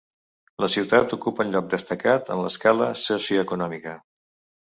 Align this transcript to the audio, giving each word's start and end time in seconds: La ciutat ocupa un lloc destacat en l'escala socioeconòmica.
La 0.63 0.69
ciutat 0.75 1.11
ocupa 1.17 1.45
un 1.47 1.51
lloc 1.55 1.67
destacat 1.73 2.33
en 2.37 2.43
l'escala 2.45 2.87
socioeconòmica. 3.05 3.93